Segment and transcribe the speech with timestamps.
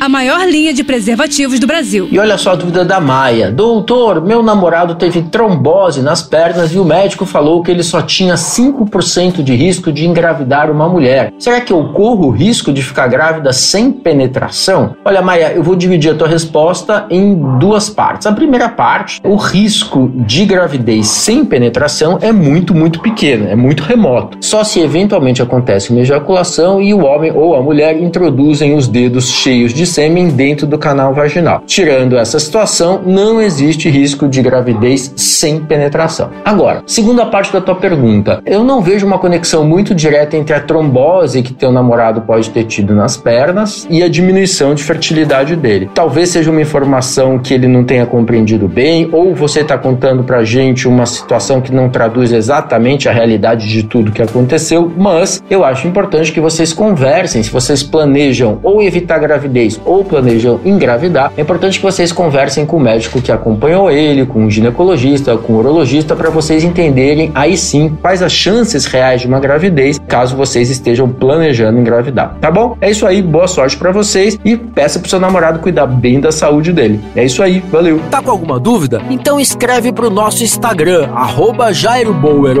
[0.00, 2.08] a maior linha de preservativos do Brasil.
[2.10, 3.50] E olha só a dúvida da Maia.
[3.50, 8.34] Doutor, meu namorado teve trombose nas pernas e o médico falou que ele só tinha
[8.34, 11.32] 5% de risco de engravidar uma mulher.
[11.38, 14.94] Será que eu corro o risco de ficar grávida sem penetração?
[15.04, 18.26] Olha, Maia, eu vou dividir a tua resposta em duas partes.
[18.26, 23.82] A primeira parte, o risco de gravidez sem penetração é muito, muito pequeno, é muito
[23.82, 24.38] remoto.
[24.40, 29.30] Só se eventualmente acontece uma ejaculação e o homem ou a mulher introduzem os dedos
[29.30, 31.62] cheios de sêmen dentro do canal vaginal.
[31.66, 36.30] Tirando essa situação, não existe risco de gravidez sem penetração.
[36.44, 40.60] Agora, segunda parte da tua pergunta, eu não vejo uma conexão muito direta entre a
[40.60, 45.90] trombose que teu namorado pode ter tido nas pernas e a diminuição de fertilidade dele.
[45.94, 50.44] Talvez seja uma informação que ele não tenha compreendido bem, ou você está contando pra
[50.44, 55.64] gente uma situação que não traduz exatamente a realidade de tudo que aconteceu, mas eu
[55.64, 61.42] acho importante que vocês conversem se vocês planejam ou evitar gravidez ou planejam engravidar, é
[61.42, 65.58] importante que vocês conversem com o médico que acompanhou ele, com o ginecologista, com o
[65.58, 70.70] urologista, para vocês entenderem aí sim quais as chances reais de uma gravidez, caso vocês
[70.70, 72.76] estejam planejando engravidar, tá bom?
[72.80, 76.32] É isso aí, boa sorte para vocês e peça pro seu namorado cuidar bem da
[76.32, 77.00] saúde dele.
[77.14, 78.00] É isso aí, valeu.
[78.10, 79.02] Tá com alguma dúvida?
[79.10, 81.66] Então escreve pro nosso Instagram, arroba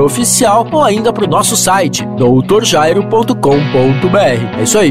[0.04, 4.58] Oficial, ou ainda pro nosso site, doutorjairo.com.br.
[4.58, 4.90] É isso aí.